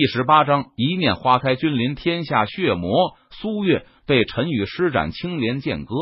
[0.00, 2.46] 第十八章一念花开，君临天下。
[2.46, 5.94] 血魔苏月被陈宇施展青莲剑歌，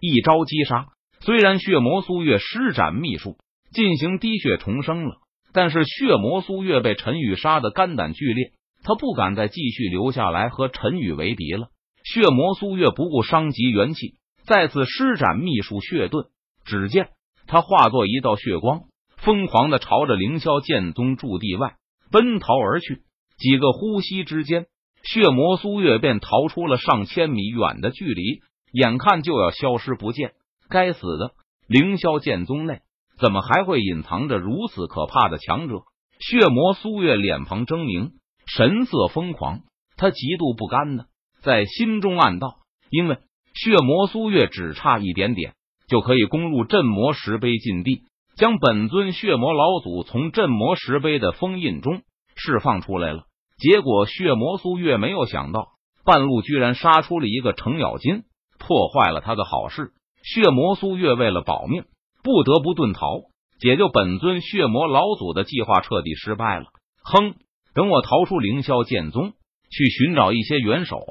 [0.00, 0.86] 一招击杀。
[1.20, 3.36] 虽然血魔苏月施展秘术
[3.70, 5.18] 进行滴血重生了，
[5.52, 8.50] 但是血魔苏月被陈宇杀的肝胆俱裂，
[8.82, 11.68] 他不敢再继续留下来和陈宇为敌了。
[12.02, 14.16] 血魔苏月不顾伤及元气，
[14.48, 16.26] 再次施展秘术血遁。
[16.64, 17.10] 只见
[17.46, 18.80] 他化作一道血光，
[19.16, 21.76] 疯狂的朝着凌霄剑宗驻地外
[22.10, 23.02] 奔逃而去。
[23.44, 24.68] 几个呼吸之间，
[25.02, 28.40] 血魔苏月便逃出了上千米远的距离，
[28.72, 30.32] 眼看就要消失不见。
[30.70, 31.32] 该死的
[31.68, 32.80] 凌霄剑宗内，
[33.20, 35.82] 怎么还会隐藏着如此可怕的强者？
[36.20, 38.12] 血魔苏月脸庞狰狞，
[38.46, 39.60] 神色疯狂，
[39.98, 41.04] 他极度不甘的
[41.42, 43.18] 在心中暗道：因为
[43.52, 45.52] 血魔苏月只差一点点，
[45.86, 48.04] 就可以攻入镇魔石碑禁地，
[48.38, 52.00] 将本尊血魔老祖从镇魔石碑的封印中
[52.36, 53.26] 释放出来了。
[53.58, 55.68] 结果血魔苏月没有想到，
[56.04, 58.24] 半路居然杀出了一个程咬金，
[58.58, 59.92] 破坏了他的好事。
[60.22, 61.84] 血魔苏月为了保命，
[62.22, 63.28] 不得不遁逃，
[63.60, 66.66] 解救本尊血魔老祖的计划彻底失败了。
[67.02, 67.34] 哼，
[67.74, 69.32] 等我逃出凌霄剑宗，
[69.70, 71.04] 去寻找一些元首，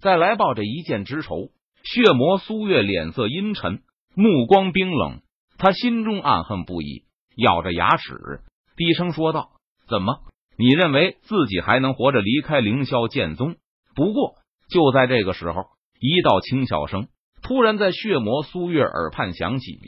[0.00, 1.50] 再来报这一箭之仇。
[1.84, 3.82] 血魔苏月脸色阴沉，
[4.14, 5.20] 目光冰冷，
[5.58, 7.04] 他心中暗恨不已，
[7.36, 8.40] 咬着牙齿
[8.76, 9.50] 低声说道
[9.90, 10.20] ：“怎么，
[10.56, 13.56] 你认为自己还能活着离开凌霄剑宗？”
[13.94, 14.34] 不过
[14.70, 15.64] 就在这个时候，
[16.00, 17.08] 一道轻笑声。
[17.42, 19.80] 突然，在血魔苏月耳畔响起，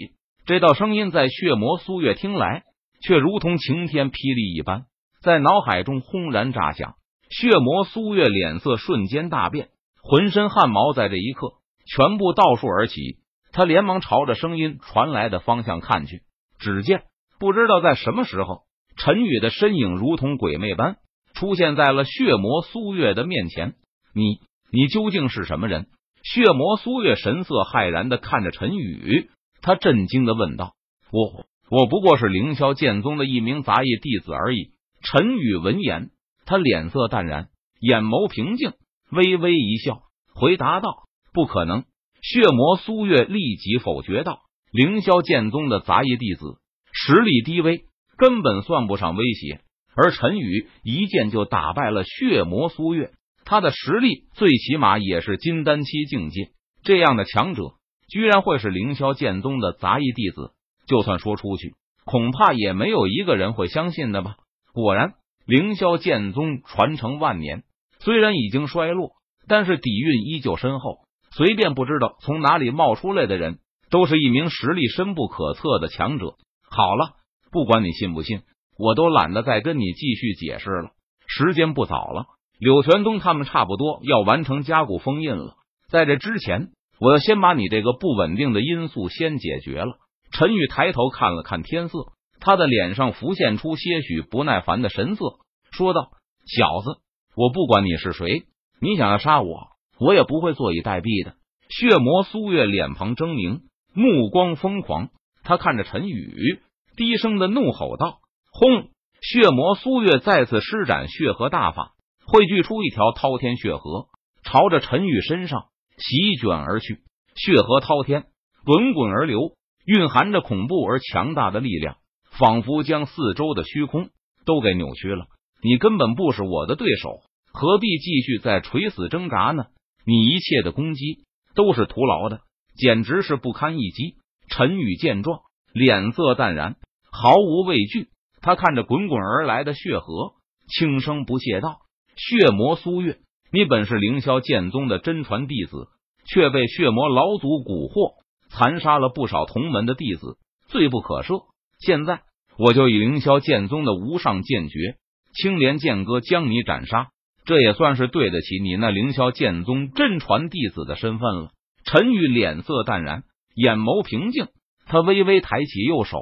[0.45, 2.65] 这道声音在血魔苏月听来，
[3.01, 4.87] 却如同晴天霹雳一般，
[5.23, 6.97] 在脑海中轰然炸响。
[7.31, 9.69] 血魔苏月脸色瞬间大变，
[10.03, 11.53] 浑身汗毛在这一刻
[11.87, 13.19] 全部倒竖而起。
[13.53, 16.23] 他连忙朝着声音传来的方向看去，
[16.59, 17.05] 只见
[17.39, 18.63] 不知道在什么时候，
[18.97, 20.97] 陈宇的身影如同鬼魅般
[21.35, 23.75] 出现在了血魔苏月的面前。
[24.15, 25.87] 你，你究竟是什么人？
[26.23, 29.29] 血魔苏月神色骇然的看着陈宇，
[29.61, 30.73] 他震惊的问道
[31.13, 34.71] ：“我我不过是凌霄剑宗的一名杂役弟子而已。”
[35.03, 36.11] 陈宇闻言，
[36.47, 37.49] 他脸色淡然，
[37.81, 38.73] 眼眸平静，
[39.11, 40.01] 微微一笑，
[40.35, 41.85] 回答道：“不可能。”
[42.23, 44.39] 血魔苏月立即否决道
[44.73, 46.57] ：“凌霄剑宗的杂役弟子
[46.91, 47.85] 实力低微，
[48.17, 49.61] 根本算不上威胁。”
[49.97, 53.13] 而陈宇一剑就打败了血魔苏月。
[53.45, 56.51] 他的实力最起码也是金丹期境界，
[56.83, 57.63] 这样的强者
[58.09, 60.53] 居然会是凌霄剑宗的杂役弟子，
[60.87, 64.37] 就算说出去，恐怕也没有一个人会相信的吧？
[64.73, 65.13] 果然，
[65.47, 67.63] 凌霄剑宗传承万年，
[68.01, 69.13] 虽然已经衰落，
[69.47, 71.01] 但是底蕴依旧深厚。
[71.31, 73.59] 随便不知道从哪里冒出来的人，
[73.91, 76.37] 都是一名实力深不可测的强者。
[76.71, 77.17] 好了，
[77.55, 78.43] 不管你信不信，
[78.77, 80.91] 我都懒得再跟你继续解释了。
[81.29, 82.27] 时间不早了。
[82.59, 85.55] 柳玄东他们差不多要完成甲骨封印了，
[85.89, 89.99] 在这之前，我要先把你这个不稳定的因素先解决了。
[90.33, 92.09] 陈宇抬头看了看天色，
[92.41, 95.23] 他的脸上浮现出些许不耐烦的神色，
[95.71, 96.11] 说道
[96.45, 96.99] ：“小子，
[97.37, 98.43] 我不管你是谁，
[98.81, 99.69] 你想要杀我，
[100.01, 101.37] 我也不会坐以待毙的。”
[101.71, 103.61] 血魔苏月脸庞狰狞，
[103.95, 105.11] 目光疯狂，
[105.45, 106.59] 他看着陈宇，
[106.97, 108.19] 低声的怒吼道
[108.51, 108.89] ：“轰！”
[109.21, 111.93] 血魔苏月再次施展血河大法。
[112.27, 114.07] 汇聚出一条滔天血河，
[114.43, 115.67] 朝着陈宇身上
[115.99, 117.03] 席卷而去。
[117.35, 118.25] 血河滔天，
[118.65, 121.97] 滚滚而流，蕴含着恐怖而强大的力量，
[122.31, 124.09] 仿佛将四周的虚空
[124.47, 125.27] 都给扭曲了。
[125.63, 127.21] 你根本不是我的对手，
[127.53, 129.67] 何必继续在垂死挣扎呢？
[130.07, 131.25] 你一切的攻击
[131.55, 132.41] 都是徒劳的，
[132.75, 134.17] 简直是不堪一击。
[134.49, 135.41] 陈宇见状，
[135.73, 136.77] 脸色淡然，
[137.15, 138.09] 毫无畏惧。
[138.43, 140.35] 他看着滚滚而来的血河，
[140.69, 141.79] 轻声不屑道。
[142.17, 143.19] 血魔苏月，
[143.53, 145.87] 你本是凌霄剑宗的真传弟子，
[146.27, 148.15] 却被血魔老祖蛊惑，
[148.51, 150.39] 残杀了不少同门的弟子，
[150.69, 151.45] 罪不可赦。
[151.79, 152.23] 现在，
[152.59, 154.97] 我就以凌霄剑宗的无上剑诀
[155.35, 157.09] 青莲剑歌将你斩杀，
[157.45, 161.51] 这也算是对得起你那凌霄剑宗真传弟子的身份了。
[161.85, 163.23] 陈宇脸色淡然，
[163.55, 164.49] 眼眸平静，
[164.87, 166.21] 他微微抬起右手，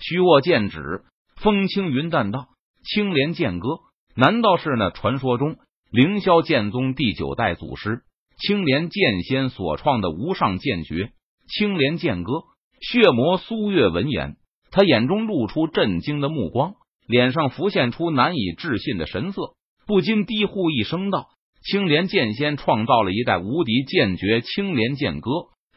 [0.00, 1.02] 虚握剑指，
[1.36, 2.46] 风轻云淡道
[2.84, 3.68] ：“青莲剑歌。”
[4.16, 5.56] 难道是那传说中
[5.92, 8.00] 凌霄剑宗第九代祖师
[8.36, 11.12] 青莲剑仙所创的无上剑诀
[11.46, 12.32] 青莲剑歌？
[12.80, 14.36] 血魔苏月闻言，
[14.70, 16.74] 他眼中露出震惊的目光，
[17.06, 19.54] 脸上浮现出难以置信的神色，
[19.86, 21.26] 不禁低呼一声道
[21.62, 25.30] ：“青莲剑仙创造了一代无敌剑诀青莲剑歌，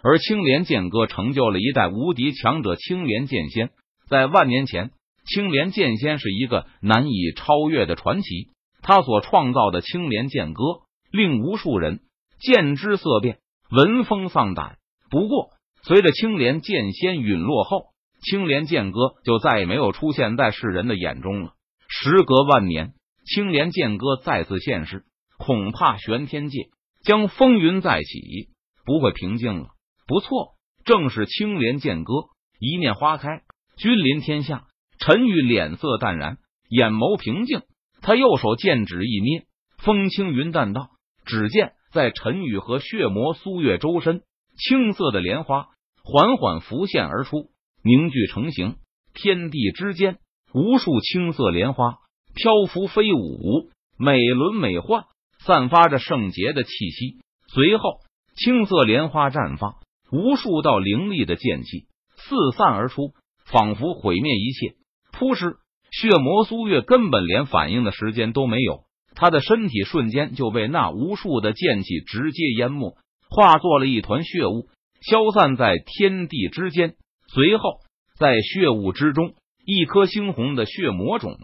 [0.04, 3.70] 而青莲剑歌成就了一代无敌强者青莲剑仙，
[4.12, 4.92] 在万年前。”
[5.24, 8.50] 青莲剑仙是一个难以超越的传奇，
[8.82, 10.64] 他所创造的青莲剑歌，
[11.12, 12.00] 令无数人
[12.40, 13.38] 见之色变，
[13.70, 14.78] 闻风丧胆。
[15.12, 15.52] 不过，
[15.84, 17.86] 随着青莲剑仙陨落后，
[18.24, 21.54] 青莲剑歌就再也没有出现在世人的眼中了。
[21.88, 22.94] 时隔万年，
[23.24, 25.06] 青莲剑歌再次现世，
[25.38, 26.70] 恐怕玄天界
[27.04, 28.50] 将风云再起，
[28.86, 29.68] 不会平静了。
[30.08, 32.14] 不错，正是青莲剑歌。
[32.60, 33.44] 一念花开，
[33.78, 34.66] 君临天下。
[35.00, 36.38] 陈宇脸色淡然，
[36.70, 37.62] 眼眸平静。
[38.02, 39.46] 他右手剑指一捏，
[39.80, 40.90] 风轻云淡道
[41.26, 44.22] ：“只见在陈宇和血魔苏月周身，
[44.58, 45.70] 青色的莲花
[46.04, 47.50] 缓缓浮现而出，
[47.84, 48.76] 凝聚成形。
[49.14, 50.20] 天地之间，
[50.54, 51.98] 无数青色莲花
[52.36, 55.06] 漂浮飞舞，美轮美奂，
[55.40, 57.22] 散发着圣洁的气息。
[57.48, 58.02] 随后，
[58.36, 59.78] 青色莲花绽放，
[60.12, 61.88] 无数道凌厉的剑气。”
[62.24, 63.14] 四散而出，
[63.52, 64.76] 仿佛毁灭一切。
[65.12, 65.58] 扑哧，
[65.92, 72.96] 血魔苏月根本连反应的时间都没有，他的身体瞬间就被那无数的剑气直接淹没，
[73.30, 74.70] 化作了一团血雾，
[75.02, 76.96] 消散在天地之间。
[77.28, 77.80] 随后，
[78.18, 79.34] 在血雾之中，
[79.66, 81.38] 一颗猩红的血魔种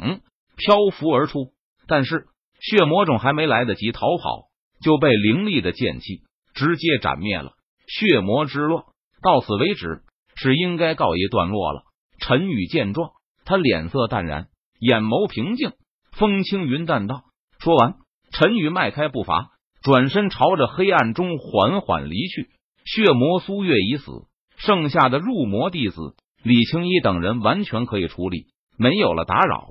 [0.55, 1.51] 漂浮而出。
[1.87, 2.27] 但是，
[2.61, 4.47] 血魔种还没来得及逃跑，
[4.81, 6.21] 就被凌厉的剑气
[6.53, 7.51] 直接斩灭了。
[7.87, 8.83] 血魔之乱
[9.21, 10.03] 到此为止。
[10.39, 11.81] 是应该告一段落了。
[12.19, 13.11] 陈宇见状，
[13.45, 14.47] 他脸色淡然，
[14.79, 15.73] 眼眸平静，
[16.11, 17.23] 风轻云淡道
[17.59, 17.95] ：“说完，
[18.31, 22.49] 陈宇迈开步伐，转身朝着黑暗中缓缓离去。
[22.85, 24.27] 血魔苏月已死，
[24.57, 28.47] 剩下的入魔弟子李青衣等人完全可以处理，
[28.77, 29.67] 没有了打扰。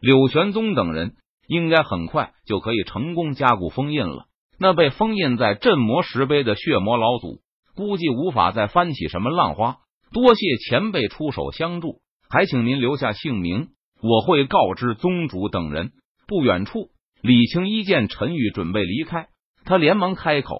[0.00, 1.14] 柳玄宗等人
[1.46, 4.26] 应该很快就可以成功加固封印了。
[4.58, 7.40] 那被封印在镇魔石碑的血魔老祖，
[7.74, 9.78] 估计无法再翻起什么浪花。”
[10.12, 13.68] 多谢前辈出手相助，还请您留下姓名，
[14.02, 15.92] 我会告知宗主等人。
[16.26, 16.90] 不远处，
[17.22, 19.28] 李青一见陈宇准备离开，
[19.64, 20.58] 他连忙开口，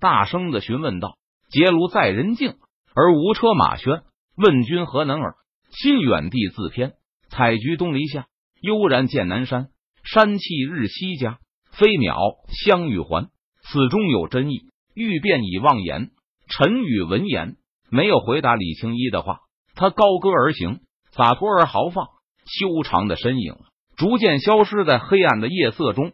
[0.00, 1.18] 大声的询问道
[1.50, 2.54] ：“劫炉在人境，
[2.94, 4.02] 而无车马喧，
[4.36, 5.34] 问君何能尔？”
[5.70, 6.94] 心远地自偏，
[7.28, 8.26] 采菊东篱下，
[8.60, 9.68] 悠然见南山。
[10.02, 11.38] 山气日夕佳，
[11.70, 12.16] 飞鸟
[12.64, 13.30] 相与还。
[13.62, 14.64] 此中有真意，
[14.94, 16.10] 欲辨已忘言。
[16.48, 17.56] 陈宇闻言。
[17.90, 19.40] 没有回答李青衣的话，
[19.74, 20.80] 他高歌而行，
[21.12, 22.06] 洒脱而豪放，
[22.46, 23.56] 修长的身影
[23.96, 26.12] 逐渐消失在黑暗的夜色中。